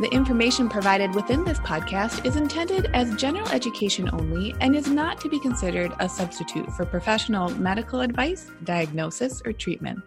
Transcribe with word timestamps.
The 0.00 0.08
information 0.14 0.70
provided 0.70 1.14
within 1.14 1.44
this 1.44 1.58
podcast 1.58 2.24
is 2.24 2.36
intended 2.36 2.86
as 2.94 3.14
general 3.16 3.46
education 3.50 4.08
only 4.14 4.54
and 4.62 4.74
is 4.74 4.88
not 4.88 5.20
to 5.20 5.28
be 5.28 5.38
considered 5.38 5.92
a 6.00 6.08
substitute 6.08 6.72
for 6.72 6.86
professional 6.86 7.50
medical 7.50 8.00
advice, 8.00 8.50
diagnosis, 8.64 9.42
or 9.44 9.52
treatment. 9.52 10.00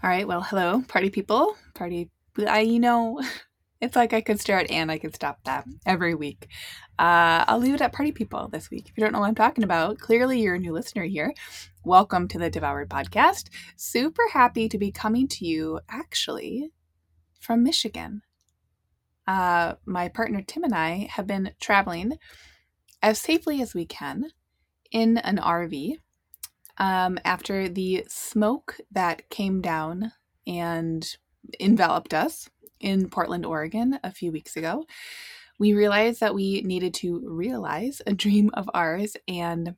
All 0.00 0.10
right, 0.10 0.28
well, 0.28 0.42
hello, 0.42 0.84
party 0.86 1.10
people. 1.10 1.56
Party, 1.74 2.08
I, 2.46 2.60
you 2.60 2.78
know, 2.78 3.20
It's 3.80 3.96
like 3.96 4.12
I 4.12 4.20
could 4.20 4.38
start 4.38 4.70
and 4.70 4.92
I 4.92 4.98
could 4.98 5.12
stop 5.12 5.42
that 5.42 5.66
every 5.84 6.14
week. 6.14 6.46
Uh, 7.00 7.42
I'll 7.48 7.58
leave 7.58 7.74
it 7.74 7.80
at 7.80 7.92
party 7.92 8.12
people 8.12 8.46
this 8.46 8.70
week. 8.70 8.88
If 8.88 8.96
you 8.96 9.02
don't 9.02 9.12
know 9.12 9.18
what 9.18 9.26
I'm 9.26 9.34
talking 9.34 9.64
about, 9.64 9.98
clearly 9.98 10.40
you're 10.40 10.54
a 10.54 10.58
new 10.60 10.72
listener 10.72 11.02
here. 11.02 11.34
Welcome 11.82 12.28
to 12.28 12.38
the 12.38 12.48
Devoured 12.48 12.88
Podcast. 12.88 13.48
Super 13.74 14.22
happy 14.32 14.68
to 14.68 14.78
be 14.78 14.92
coming 14.92 15.26
to 15.26 15.44
you 15.44 15.80
actually 15.88 16.70
from 17.42 17.62
Michigan. 17.62 18.22
Uh, 19.26 19.74
my 19.84 20.08
partner 20.08 20.42
Tim 20.42 20.64
and 20.64 20.74
I 20.74 21.08
have 21.12 21.26
been 21.26 21.52
traveling 21.60 22.18
as 23.02 23.18
safely 23.18 23.60
as 23.60 23.74
we 23.74 23.84
can 23.84 24.30
in 24.90 25.18
an 25.18 25.38
RV 25.38 25.96
um, 26.78 27.18
after 27.24 27.68
the 27.68 28.04
smoke 28.08 28.76
that 28.90 29.28
came 29.28 29.60
down 29.60 30.12
and 30.46 31.16
enveloped 31.60 32.14
us 32.14 32.48
in 32.80 33.08
Portland, 33.08 33.46
Oregon, 33.46 33.98
a 34.02 34.10
few 34.10 34.32
weeks 34.32 34.56
ago, 34.56 34.84
we 35.58 35.74
realized 35.74 36.20
that 36.20 36.34
we 36.34 36.62
needed 36.62 36.94
to 36.94 37.22
realize 37.24 38.02
a 38.06 38.14
dream 38.14 38.50
of 38.54 38.68
ours 38.74 39.16
and 39.28 39.76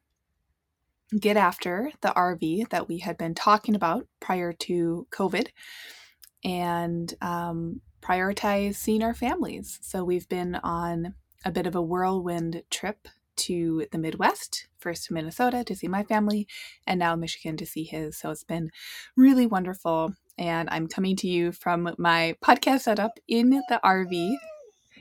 get 1.20 1.37
after 1.37 1.92
the 2.01 2.09
RV 2.09 2.70
that 2.70 2.89
we 2.89 2.98
had 2.98 3.19
been 3.19 3.35
talking 3.35 3.75
about 3.75 4.07
prior 4.20 4.53
to 4.53 5.07
COVID 5.12 5.48
and 6.45 7.14
um, 7.20 7.81
prioritize 8.03 8.77
seeing 8.77 9.03
our 9.03 9.14
families. 9.14 9.78
So 9.83 10.05
we've 10.05 10.28
been 10.28 10.56
on 10.56 11.14
a 11.45 11.51
bit 11.51 11.67
of 11.67 11.75
a 11.75 11.83
whirlwind 11.83 12.62
trip 12.70 13.09
to 13.36 13.86
the 13.91 13.98
Midwest, 13.98 14.69
first 14.78 15.06
to 15.06 15.14
Minnesota 15.14 15.64
to 15.64 15.75
see 15.75 15.89
my 15.89 16.03
family, 16.05 16.47
and 16.86 16.98
now 16.98 17.17
Michigan 17.17 17.56
to 17.56 17.67
see 17.67 17.84
his. 17.84 18.17
So 18.17 18.31
it's 18.31 18.45
been 18.45 18.70
really 19.17 19.47
wonderful 19.47 20.14
and 20.36 20.69
I'm 20.70 20.89
coming 20.89 21.17
to 21.17 21.29
you 21.29 21.52
from 21.52 21.95
my 21.98 22.36
podcast 22.42 22.80
setup 22.80 23.19
in 23.29 23.51
the 23.51 23.80
RV. 23.85 24.35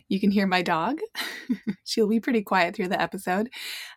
You 0.08 0.20
can 0.20 0.32
hear 0.32 0.46
my 0.46 0.62
dog. 0.62 1.00
She'll 1.84 2.08
be 2.08 2.20
pretty 2.20 2.44
quiet 2.44 2.76
through 2.76 2.90
the 2.90 3.02
episode. 3.02 3.50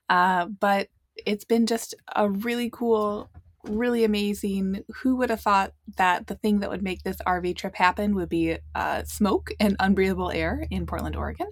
Uh, 0.08 0.46
but 0.46 0.88
it's 1.26 1.44
been 1.44 1.66
just 1.66 1.94
a 2.14 2.30
really 2.30 2.70
cool, 2.70 3.30
really 3.68 4.04
amazing. 4.04 4.84
Who 5.02 5.16
would 5.16 5.30
have 5.30 5.40
thought 5.40 5.72
that 5.96 6.26
the 6.26 6.34
thing 6.36 6.60
that 6.60 6.70
would 6.70 6.82
make 6.82 7.02
this 7.02 7.18
RV 7.26 7.56
trip 7.56 7.74
happen 7.74 8.14
would 8.14 8.28
be 8.28 8.56
uh, 8.74 9.04
smoke 9.04 9.50
and 9.60 9.76
unbreathable 9.78 10.34
air 10.34 10.66
in 10.70 10.86
Portland, 10.86 11.16
Oregon? 11.16 11.48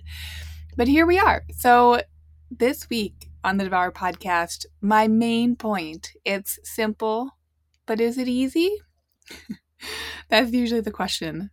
But 0.77 0.89
here 0.89 1.07
we 1.07 1.19
are. 1.19 1.45
So 1.57 2.03
this 2.51 2.89
week 2.89 3.29
on 3.43 3.59
the 3.59 3.65
Devour 3.65 3.93
podcast, 3.93 4.67
my 4.81 5.09
main 5.09 5.57
point, 5.57 6.13
it's 6.25 6.59
simple, 6.65 7.31
but 7.87 8.01
is 8.01 8.19
it 8.19 8.29
easy? 8.29 8.77
That's 10.29 10.53
usually 10.53 10.81
the 10.81 10.91
question 10.91 11.51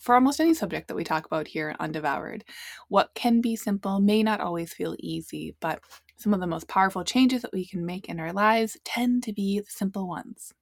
for 0.00 0.14
almost 0.14 0.38
any 0.38 0.52
subject 0.52 0.88
that 0.88 0.94
we 0.94 1.02
talk 1.02 1.24
about 1.24 1.48
here 1.48 1.74
on 1.80 1.90
Devoured. 1.90 2.44
What 2.88 3.14
can 3.14 3.40
be 3.40 3.56
simple 3.56 4.00
may 4.00 4.22
not 4.22 4.40
always 4.40 4.74
feel 4.74 4.94
easy, 5.00 5.56
but 5.60 5.80
some 6.16 6.34
of 6.34 6.40
the 6.40 6.46
most 6.46 6.68
powerful 6.68 7.04
changes 7.04 7.42
that 7.42 7.52
we 7.52 7.66
can 7.66 7.84
make 7.84 8.08
in 8.08 8.20
our 8.20 8.32
lives 8.32 8.76
tend 8.84 9.22
to 9.24 9.32
be 9.32 9.60
the 9.60 9.70
simple 9.70 10.08
ones. 10.08 10.52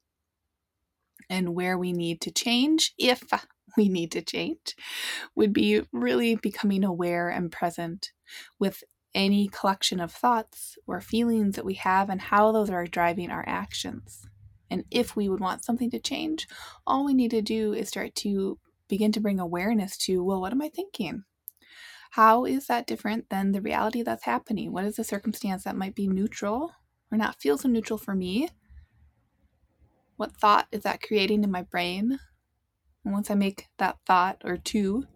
And 1.28 1.54
where 1.54 1.78
we 1.78 1.92
need 1.92 2.20
to 2.22 2.30
change, 2.30 2.94
if 2.98 3.22
we 3.76 3.88
need 3.88 4.12
to 4.12 4.22
change, 4.22 4.76
would 5.34 5.52
be 5.52 5.82
really 5.92 6.36
becoming 6.36 6.84
aware 6.84 7.28
and 7.28 7.50
present 7.50 8.12
with 8.58 8.82
any 9.14 9.48
collection 9.48 10.00
of 10.00 10.12
thoughts 10.12 10.78
or 10.86 11.00
feelings 11.00 11.56
that 11.56 11.64
we 11.64 11.74
have 11.74 12.08
and 12.08 12.20
how 12.20 12.50
those 12.50 12.70
are 12.70 12.86
driving 12.86 13.30
our 13.30 13.44
actions. 13.46 14.26
And 14.70 14.84
if 14.90 15.14
we 15.14 15.28
would 15.28 15.40
want 15.40 15.64
something 15.64 15.90
to 15.90 15.98
change, 15.98 16.48
all 16.86 17.04
we 17.04 17.12
need 17.12 17.30
to 17.32 17.42
do 17.42 17.74
is 17.74 17.88
start 17.88 18.14
to 18.16 18.58
begin 18.88 19.12
to 19.12 19.20
bring 19.20 19.38
awareness 19.38 19.96
to, 19.98 20.24
well, 20.24 20.40
what 20.40 20.52
am 20.52 20.62
I 20.62 20.70
thinking? 20.70 21.24
How 22.12 22.44
is 22.44 22.66
that 22.66 22.86
different 22.86 23.30
than 23.30 23.52
the 23.52 23.62
reality 23.62 24.02
that's 24.02 24.24
happening? 24.24 24.70
What 24.70 24.84
is 24.84 24.96
the 24.96 25.04
circumstance 25.04 25.64
that 25.64 25.78
might 25.78 25.94
be 25.94 26.08
neutral 26.08 26.72
or 27.10 27.16
not 27.16 27.40
feel 27.40 27.56
so 27.56 27.70
neutral 27.70 27.98
for 27.98 28.14
me? 28.14 28.50
What 30.16 30.36
thought 30.36 30.66
is 30.70 30.82
that 30.82 31.00
creating 31.00 31.42
in 31.42 31.50
my 31.50 31.62
brain? 31.62 32.18
And 33.02 33.14
once 33.14 33.30
I 33.30 33.34
make 33.34 33.68
that 33.78 33.96
thought 34.06 34.42
or 34.44 34.58
two 34.58 35.06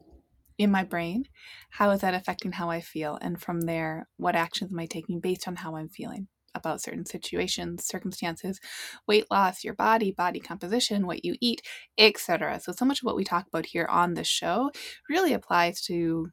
in 0.56 0.70
my 0.70 0.84
brain, 0.84 1.26
how 1.68 1.90
is 1.90 2.00
that 2.00 2.14
affecting 2.14 2.52
how 2.52 2.70
I 2.70 2.80
feel? 2.80 3.18
And 3.20 3.38
from 3.38 3.60
there, 3.60 4.08
what 4.16 4.34
actions 4.34 4.72
am 4.72 4.78
I 4.78 4.86
taking 4.86 5.20
based 5.20 5.46
on 5.46 5.56
how 5.56 5.76
I'm 5.76 5.90
feeling? 5.90 6.28
about 6.54 6.80
certain 6.80 7.04
situations, 7.04 7.84
circumstances, 7.84 8.58
weight 9.06 9.26
loss, 9.30 9.62
your 9.62 9.74
body, 9.74 10.10
body 10.10 10.40
composition, 10.40 11.06
what 11.06 11.22
you 11.22 11.34
eat, 11.42 11.60
etc. 11.98 12.58
So, 12.60 12.72
so 12.72 12.86
much 12.86 13.00
of 13.00 13.04
what 13.04 13.14
we 13.14 13.24
talk 13.24 13.46
about 13.46 13.66
here 13.66 13.84
on 13.90 14.14
the 14.14 14.24
show 14.24 14.70
really 15.10 15.34
applies 15.34 15.82
to, 15.82 16.30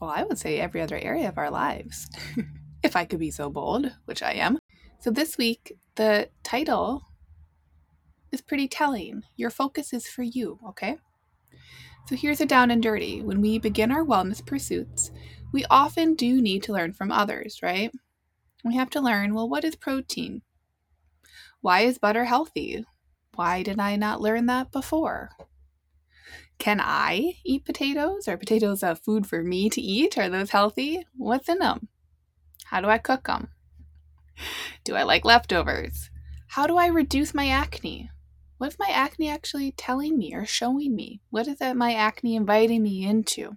well, 0.00 0.10
I 0.10 0.22
would 0.22 0.38
say 0.38 0.58
every 0.58 0.80
other 0.80 0.98
area 0.98 1.28
of 1.28 1.38
our 1.38 1.50
lives, 1.50 2.08
if 2.82 2.96
I 2.96 3.04
could 3.04 3.18
be 3.18 3.30
so 3.30 3.50
bold, 3.50 3.92
which 4.06 4.22
I 4.22 4.32
am. 4.32 4.58
So, 4.98 5.10
this 5.10 5.36
week, 5.36 5.76
the 5.96 6.30
title 6.42 7.02
is 8.32 8.40
pretty 8.40 8.68
telling. 8.68 9.22
Your 9.36 9.50
focus 9.50 9.92
is 9.92 10.06
for 10.06 10.22
you, 10.22 10.58
okay? 10.68 10.96
So, 12.08 12.16
here's 12.16 12.40
a 12.40 12.46
down 12.46 12.70
and 12.70 12.82
dirty. 12.82 13.22
When 13.22 13.40
we 13.40 13.58
begin 13.58 13.92
our 13.92 14.04
wellness 14.04 14.44
pursuits, 14.44 15.10
we 15.52 15.64
often 15.70 16.14
do 16.14 16.40
need 16.40 16.62
to 16.64 16.72
learn 16.72 16.92
from 16.92 17.12
others, 17.12 17.60
right? 17.62 17.92
We 18.64 18.76
have 18.76 18.90
to 18.90 19.00
learn 19.00 19.34
well, 19.34 19.48
what 19.48 19.64
is 19.64 19.74
protein? 19.74 20.42
Why 21.60 21.80
is 21.80 21.98
butter 21.98 22.24
healthy? 22.24 22.84
Why 23.34 23.62
did 23.62 23.78
I 23.78 23.96
not 23.96 24.20
learn 24.20 24.46
that 24.46 24.70
before? 24.70 25.30
Can 26.58 26.80
I 26.80 27.34
eat 27.44 27.64
potatoes? 27.64 28.28
Are 28.28 28.36
potatoes 28.36 28.82
a 28.82 28.94
food 28.94 29.26
for 29.26 29.42
me 29.42 29.70
to 29.70 29.80
eat? 29.80 30.18
Are 30.18 30.28
those 30.28 30.50
healthy? 30.50 31.06
What's 31.16 31.48
in 31.48 31.58
them? 31.58 31.88
How 32.66 32.80
do 32.80 32.88
I 32.88 32.98
cook 32.98 33.26
them? 33.26 33.48
Do 34.84 34.94
I 34.94 35.02
like 35.02 35.24
leftovers? 35.24 36.10
How 36.48 36.66
do 36.66 36.76
I 36.76 36.86
reduce 36.86 37.34
my 37.34 37.48
acne? 37.48 38.10
What 38.58 38.72
is 38.72 38.78
my 38.78 38.88
acne 38.88 39.28
actually 39.28 39.72
telling 39.72 40.18
me 40.18 40.34
or 40.34 40.44
showing 40.44 40.94
me? 40.94 41.20
What 41.30 41.48
is 41.48 41.58
that 41.58 41.76
my 41.76 41.94
acne 41.94 42.36
inviting 42.36 42.82
me 42.82 43.04
into? 43.04 43.56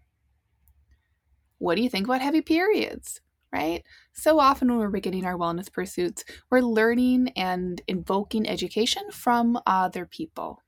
What 1.57 1.75
do 1.75 1.81
you 1.81 1.89
think 1.89 2.07
about 2.07 2.21
heavy 2.21 2.41
periods? 2.41 3.21
right? 3.53 3.83
So 4.13 4.39
often 4.39 4.67
when 4.67 4.79
we're 4.79 4.89
beginning 4.89 5.25
our 5.25 5.37
wellness 5.37 5.71
pursuits, 5.71 6.25
we're 6.49 6.61
learning 6.61 7.29
and 7.35 7.81
invoking 7.87 8.49
education 8.49 9.03
from 9.11 9.59
other 9.67 10.05
people, 10.05 10.59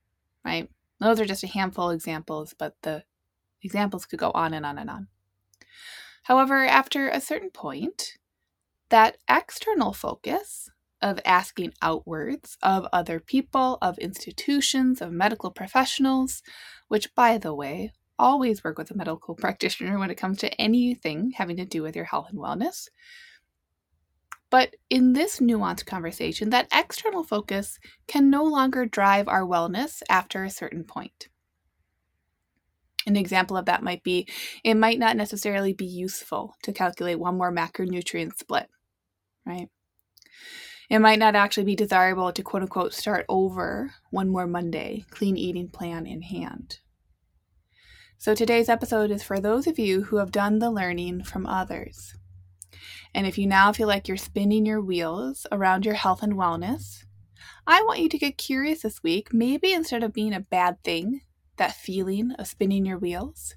right? 0.44 0.70
Those 1.00 1.20
are 1.20 1.26
just 1.26 1.44
a 1.44 1.48
handful 1.48 1.90
of 1.90 1.94
examples, 1.94 2.54
but 2.58 2.76
the 2.82 3.04
examples 3.62 4.06
could 4.06 4.18
go 4.18 4.30
on 4.32 4.54
and 4.54 4.64
on 4.64 4.78
and 4.78 4.88
on. 4.88 5.08
However, 6.24 6.64
after 6.64 7.08
a 7.08 7.20
certain 7.20 7.50
point, 7.50 8.18
that 8.88 9.18
external 9.28 9.92
focus 9.92 10.70
of 11.02 11.20
asking 11.24 11.74
outwards 11.82 12.56
of 12.62 12.86
other 12.92 13.20
people, 13.20 13.78
of 13.82 13.98
institutions, 13.98 15.00
of 15.00 15.12
medical 15.12 15.50
professionals, 15.50 16.42
which, 16.88 17.14
by 17.14 17.38
the 17.38 17.54
way, 17.54 17.92
always 18.18 18.64
work 18.64 18.78
with 18.78 18.90
a 18.90 18.96
medical 18.96 19.34
practitioner 19.38 19.98
when 19.98 20.10
it 20.10 20.16
comes 20.16 20.38
to 20.38 20.60
anything 20.60 21.32
having 21.36 21.56
to 21.56 21.64
do 21.64 21.82
with 21.82 21.94
your 21.94 22.06
health 22.06 22.28
and 22.30 22.38
wellness. 22.38 22.88
But 24.50 24.76
in 24.90 25.12
this 25.12 25.40
nuanced 25.40 25.86
conversation, 25.86 26.50
that 26.50 26.68
external 26.72 27.24
focus 27.24 27.78
can 28.06 28.30
no 28.30 28.44
longer 28.44 28.86
drive 28.86 29.28
our 29.28 29.42
wellness 29.42 30.02
after 30.08 30.44
a 30.44 30.50
certain 30.50 30.84
point. 30.84 31.28
An 33.06 33.16
example 33.16 33.56
of 33.56 33.66
that 33.66 33.82
might 33.82 34.02
be 34.02 34.26
it 34.64 34.74
might 34.74 34.98
not 34.98 35.16
necessarily 35.16 35.72
be 35.72 35.86
useful 35.86 36.54
to 36.62 36.72
calculate 36.72 37.20
one 37.20 37.36
more 37.36 37.52
macronutrient 37.52 38.36
split, 38.36 38.68
right? 39.44 39.68
It 40.88 40.98
might 41.00 41.18
not 41.18 41.34
actually 41.34 41.64
be 41.64 41.76
desirable 41.76 42.32
to 42.32 42.42
quote 42.42 42.62
unquote 42.62 42.94
start 42.94 43.24
over 43.28 43.92
one 44.10 44.28
more 44.28 44.46
Monday, 44.46 45.04
clean 45.10 45.36
eating 45.36 45.68
plan 45.68 46.06
in 46.06 46.22
hand. 46.22 46.78
So 48.18 48.34
today's 48.34 48.68
episode 48.68 49.10
is 49.10 49.22
for 49.22 49.40
those 49.40 49.66
of 49.66 49.78
you 49.78 50.04
who 50.04 50.16
have 50.16 50.32
done 50.32 50.58
the 50.58 50.70
learning 50.70 51.24
from 51.24 51.46
others. 51.46 52.14
And 53.14 53.26
if 53.26 53.38
you 53.38 53.46
now 53.46 53.72
feel 53.72 53.88
like 53.88 54.08
you're 54.08 54.16
spinning 54.16 54.66
your 54.66 54.80
wheels 54.80 55.46
around 55.50 55.84
your 55.84 55.94
health 55.94 56.22
and 56.22 56.34
wellness, 56.34 57.04
I 57.66 57.82
want 57.82 58.00
you 58.00 58.08
to 58.08 58.18
get 58.18 58.38
curious 58.38 58.82
this 58.82 59.02
week. 59.02 59.32
Maybe 59.32 59.72
instead 59.72 60.02
of 60.02 60.12
being 60.12 60.34
a 60.34 60.40
bad 60.40 60.82
thing, 60.84 61.22
that 61.56 61.72
feeling 61.72 62.32
of 62.32 62.46
spinning 62.46 62.86
your 62.86 62.98
wheels, 62.98 63.54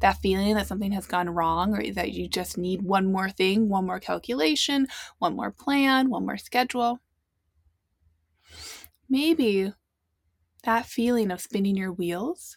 that 0.00 0.18
feeling 0.18 0.54
that 0.54 0.66
something 0.66 0.92
has 0.92 1.06
gone 1.06 1.30
wrong 1.30 1.76
or 1.76 1.92
that 1.92 2.12
you 2.12 2.28
just 2.28 2.58
need 2.58 2.82
one 2.82 3.10
more 3.10 3.30
thing, 3.30 3.68
one 3.68 3.86
more 3.86 4.00
calculation, 4.00 4.88
one 5.18 5.36
more 5.36 5.50
plan, 5.50 6.10
one 6.10 6.26
more 6.26 6.38
schedule. 6.38 7.00
Maybe 9.08 9.72
that 10.64 10.86
feeling 10.86 11.30
of 11.30 11.40
spinning 11.40 11.76
your 11.76 11.92
wheels 11.92 12.56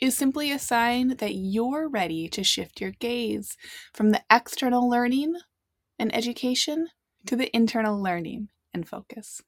is 0.00 0.16
simply 0.16 0.50
a 0.52 0.58
sign 0.58 1.16
that 1.16 1.34
you're 1.34 1.88
ready 1.88 2.28
to 2.28 2.44
shift 2.44 2.80
your 2.80 2.92
gaze 2.92 3.56
from 3.92 4.10
the 4.10 4.22
external 4.30 4.88
learning 4.88 5.34
and 5.98 6.14
education 6.14 6.88
to 7.26 7.36
the 7.36 7.54
internal 7.54 8.00
learning 8.00 8.48
and 8.72 8.88
focus. 8.88 9.42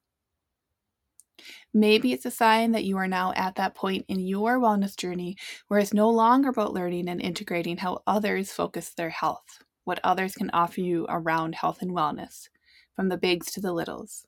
Maybe 1.73 2.13
it's 2.13 2.27
a 2.27 2.31
sign 2.31 2.73
that 2.73 2.85
you 2.85 2.97
are 2.97 3.09
now 3.09 3.33
at 3.35 3.55
that 3.55 3.75
point 3.75 4.05
in 4.09 4.21
your 4.21 4.59
wellness 4.59 4.97
journey 4.97 5.37
where 5.69 5.81
it's 5.81 5.95
no 5.95 6.11
longer 6.11 6.49
about 6.49 6.75
learning 6.75 7.09
and 7.09 7.21
integrating 7.21 7.79
how 7.79 8.03
others 8.07 8.51
focus 8.51 8.93
their 8.93 9.11
health, 9.11 9.63
what 9.85 10.01
others 10.03 10.35
can 10.35 10.51
offer 10.51 10.81
you 10.81 11.07
around 11.09 11.55
health 11.55 11.81
and 11.81 11.93
wellness, 11.93 12.49
from 12.95 13.09
the 13.09 13.17
bigs 13.17 13.53
to 13.53 13.61
the 13.61 13.73
littles. 13.73 14.27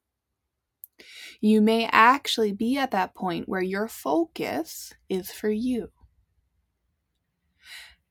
You 1.40 1.60
may 1.60 1.88
actually 1.90 2.52
be 2.52 2.78
at 2.78 2.92
that 2.92 3.14
point 3.14 3.48
where 3.48 3.62
your 3.62 3.88
focus 3.88 4.92
is 5.08 5.32
for 5.32 5.50
you. 5.50 5.90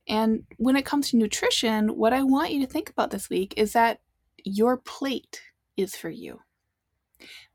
And 0.07 0.44
when 0.57 0.75
it 0.75 0.86
comes 0.86 1.09
to 1.09 1.18
nutrition, 1.18 1.89
what 1.89 2.13
I 2.13 2.24
want 2.24 2.51
you 2.51 2.59
to 2.62 2.71
think 2.71 2.89
about 2.89 3.12
this 3.12 3.30
week 3.30 3.53
is 3.57 3.74
that 3.74 4.01
your 4.44 4.77
plate 4.77 5.42
is 5.77 5.95
for 5.95 6.09
you. 6.09 6.39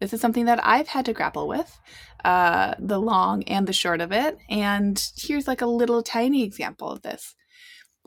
This 0.01 0.13
is 0.13 0.21
something 0.21 0.45
that 0.45 0.65
I've 0.65 0.89
had 0.89 1.07
to 1.07 1.13
grapple 1.13 1.49
with, 1.49 1.81
uh, 2.25 2.75
the 2.79 3.01
long 3.01 3.43
and 3.45 3.67
the 3.67 3.73
short 3.73 4.01
of 4.01 4.13
it. 4.13 4.39
And 4.49 5.03
here's 5.17 5.49
like 5.49 5.61
a 5.61 5.67
little 5.67 6.03
tiny 6.03 6.45
example 6.45 6.89
of 6.91 7.03
this. 7.03 7.35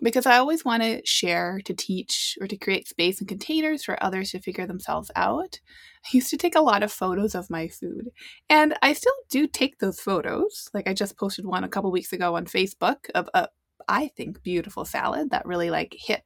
Because 0.01 0.25
I 0.25 0.37
always 0.37 0.63
want 0.63 0.81
to 0.81 1.01
share, 1.03 1.59
to 1.65 1.73
teach, 1.73 2.37
or 2.39 2.47
to 2.47 2.55
create 2.55 2.87
space 2.87 3.19
and 3.19 3.27
containers 3.27 3.83
for 3.83 4.01
others 4.01 4.31
to 4.31 4.39
figure 4.39 4.65
themselves 4.65 5.11
out. 5.13 5.59
I 6.05 6.09
used 6.13 6.29
to 6.29 6.37
take 6.37 6.55
a 6.55 6.61
lot 6.61 6.83
of 6.83 6.91
photos 6.93 7.35
of 7.35 7.49
my 7.49 7.67
food, 7.67 8.07
and 8.49 8.77
I 8.81 8.93
still 8.93 9.11
do 9.29 9.45
take 9.45 9.79
those 9.79 9.99
photos. 9.99 10.69
Like 10.73 10.87
I 10.87 10.93
just 10.93 11.17
posted 11.17 11.45
one 11.45 11.65
a 11.65 11.67
couple 11.67 11.91
weeks 11.91 12.13
ago 12.13 12.37
on 12.37 12.45
Facebook 12.45 13.09
of 13.13 13.27
a, 13.33 13.49
I 13.89 14.07
think, 14.15 14.43
beautiful 14.43 14.85
salad 14.85 15.31
that 15.31 15.45
really 15.45 15.69
like 15.69 15.95
hit 15.97 16.23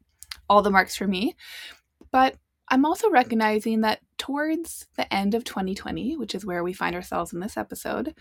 all 0.50 0.62
the 0.62 0.70
marks 0.70 0.96
for 0.96 1.08
me. 1.08 1.36
But 2.12 2.36
I'm 2.70 2.86
also 2.86 3.10
recognizing 3.10 3.82
that 3.82 4.02
towards 4.18 4.88
the 4.98 5.12
end 5.12 5.34
of 5.34 5.44
2020, 5.44 6.18
which 6.18 6.36
is 6.36 6.46
where 6.46 6.64
we 6.64 6.74
find 6.74 6.96
ourselves 6.96 7.34
in 7.34 7.40
this 7.40 7.58
episode, 7.58 8.14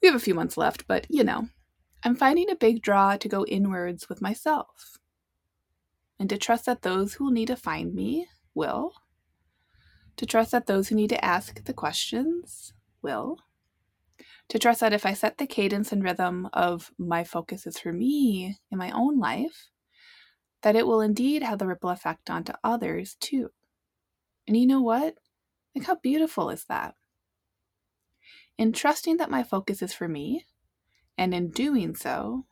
we 0.00 0.08
have 0.08 0.14
a 0.14 0.20
few 0.20 0.34
months 0.34 0.56
left, 0.56 0.86
but 0.86 1.06
you 1.10 1.24
know, 1.24 1.48
I'm 2.04 2.16
finding 2.16 2.50
a 2.50 2.56
big 2.56 2.82
draw 2.82 3.16
to 3.16 3.28
go 3.28 3.44
inwards 3.46 4.08
with 4.08 4.22
myself. 4.22 4.98
And 6.18 6.28
to 6.30 6.38
trust 6.38 6.66
that 6.66 6.82
those 6.82 7.14
who 7.14 7.24
will 7.24 7.32
need 7.32 7.48
to 7.48 7.56
find 7.56 7.94
me 7.94 8.28
will, 8.54 8.92
to 10.16 10.26
trust 10.26 10.52
that 10.52 10.66
those 10.66 10.88
who 10.88 10.94
need 10.94 11.10
to 11.10 11.24
ask 11.24 11.64
the 11.64 11.72
questions 11.72 12.72
will, 13.02 13.38
to 14.52 14.58
trust 14.58 14.80
that 14.80 14.92
if 14.92 15.06
I 15.06 15.14
set 15.14 15.38
the 15.38 15.46
cadence 15.46 15.92
and 15.92 16.04
rhythm 16.04 16.46
of 16.52 16.92
my 16.98 17.24
focus 17.24 17.66
is 17.66 17.78
for 17.78 17.90
me 17.90 18.58
in 18.70 18.76
my 18.76 18.90
own 18.90 19.18
life, 19.18 19.70
that 20.60 20.76
it 20.76 20.86
will 20.86 21.00
indeed 21.00 21.42
have 21.42 21.58
the 21.58 21.66
ripple 21.66 21.88
effect 21.88 22.28
onto 22.28 22.52
others 22.62 23.16
too. 23.18 23.48
And 24.46 24.54
you 24.54 24.66
know 24.66 24.82
what? 24.82 25.14
Like, 25.74 25.86
how 25.86 25.94
beautiful 25.94 26.50
is 26.50 26.66
that? 26.68 26.96
In 28.58 28.74
trusting 28.74 29.16
that 29.16 29.30
my 29.30 29.42
focus 29.42 29.80
is 29.80 29.94
for 29.94 30.06
me, 30.06 30.44
and 31.16 31.32
in 31.32 31.48
doing 31.50 31.94
so, 31.94 32.44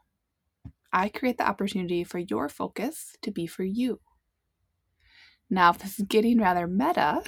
I 0.95 1.11
create 1.11 1.37
the 1.37 1.47
opportunity 1.47 2.03
for 2.03 2.19
your 2.19 2.49
focus 2.49 3.15
to 3.21 3.31
be 3.31 3.47
for 3.47 3.65
you. 3.65 4.01
Now, 5.51 5.69
if 5.69 5.81
this 5.81 5.99
is 5.99 6.07
getting 6.07 6.39
rather 6.39 6.67
meta, 6.67 7.21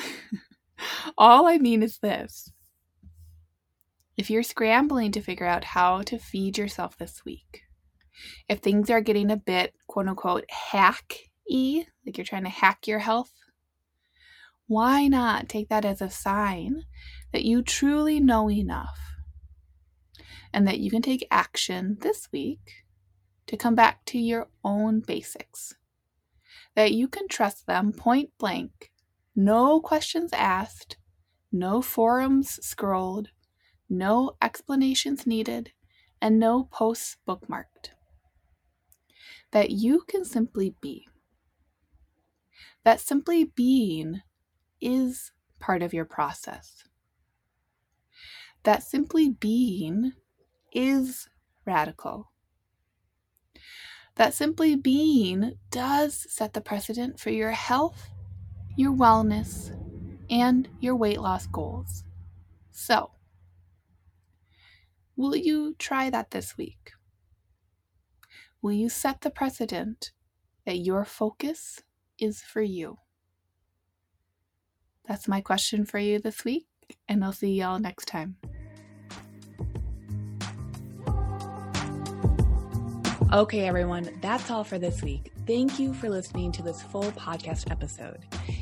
all 1.19 1.47
I 1.47 1.59
mean 1.59 1.83
is 1.83 1.99
this. 1.99 2.51
If 4.17 4.29
you're 4.29 4.43
scrambling 4.43 5.11
to 5.13 5.23
figure 5.23 5.47
out 5.47 5.65
how 5.65 6.03
to 6.03 6.19
feed 6.19 6.59
yourself 6.59 6.99
this 6.99 7.25
week, 7.25 7.63
if 8.47 8.59
things 8.59 8.91
are 8.91 9.01
getting 9.01 9.31
a 9.31 9.37
bit 9.37 9.75
quote 9.87 10.07
unquote 10.07 10.45
hack 10.51 11.15
y, 11.49 11.87
like 12.05 12.19
you're 12.19 12.25
trying 12.25 12.45
to 12.45 12.51
hack 12.51 12.87
your 12.87 12.99
health, 12.99 13.33
why 14.67 15.07
not 15.07 15.49
take 15.49 15.69
that 15.71 15.87
as 15.87 16.03
a 16.03 16.11
sign 16.11 16.85
that 17.33 17.45
you 17.45 17.63
truly 17.63 18.21
know 18.21 18.51
enough 18.51 18.99
and 20.53 20.67
that 20.69 20.79
you 20.79 20.91
can 20.91 21.03
take 21.03 21.27
action 21.31 21.97
this 22.01 22.29
week 22.33 22.85
to 23.47 23.57
come 23.57 23.75
back 23.75 24.05
to 24.07 24.19
your 24.19 24.49
own 24.63 25.01
basics? 25.01 25.75
That 26.75 26.93
you 26.93 27.09
can 27.09 27.29
trust 27.29 27.67
them 27.67 27.93
point 27.93 28.31
blank, 28.39 28.93
no 29.35 29.81
questions 29.81 30.33
asked, 30.35 30.99
no 31.51 31.81
forums 31.81 32.59
scrolled, 32.65 33.29
no 33.93 34.37
explanations 34.43 35.27
needed, 35.27 35.73
and 36.21 36.39
no 36.39 36.65
posts 36.65 37.17
bookmarked 37.29 37.91
that 39.53 39.71
you 39.71 40.03
can 40.09 40.25
simply 40.25 40.75
be. 40.81 41.07
That 42.85 43.01
simply 43.01 43.45
being 43.45 44.23
is 44.81 45.31
part 45.61 45.83
of 45.83 45.95
your 45.95 46.05
process. 46.05 46.83
That 48.65 48.83
simply 48.83 49.29
being 49.29 50.13
is 50.73 51.29
radical. 51.65 52.33
That 54.17 54.35
simply 54.35 54.75
being 54.75 55.55
does 55.71 56.27
set 56.29 56.55
the 56.55 56.61
precedent 56.61 57.21
for 57.21 57.31
your 57.31 57.53
health, 57.53 58.11
your 58.77 58.93
wellness, 58.93 59.77
and 60.29 60.69
your 60.81 60.97
weight 60.97 61.21
loss 61.21 61.47
goals. 61.47 62.05
So, 62.73 63.11
will 65.23 65.37
you 65.37 65.77
try 65.79 66.11
that 66.11 66.33
this 66.33 66.59
week? 66.59 66.91
Will 68.61 68.73
you 68.73 68.89
set 68.89 69.21
the 69.21 69.31
precedent 69.31 70.11
that 70.67 70.79
your 70.79 71.05
focus 71.05 71.81
is 72.19 72.43
for 72.43 72.61
you? 72.61 72.99
That's 75.07 75.29
my 75.29 75.41
question 75.41 75.85
for 75.85 75.99
you 75.99 76.19
this 76.19 76.45
week, 76.45 76.67
and 77.09 77.25
I'll 77.25 77.33
see 77.33 77.53
y'all 77.53 77.79
next 77.79 78.07
time. 78.07 78.37
Okay, 83.33 83.67
everyone, 83.67 84.11
that's 84.21 84.51
all 84.51 84.65
for 84.65 84.79
this 84.79 85.03
week. 85.03 85.33
Thank 85.47 85.79
you 85.79 85.95
for 85.95 86.11
listening 86.11 86.51
to 86.53 86.63
this 86.63 86.83
full 86.83 87.13
podcast 87.13 87.71
episode. 87.71 88.27